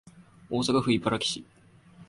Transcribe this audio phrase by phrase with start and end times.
[0.49, 1.45] 大阪府茨木市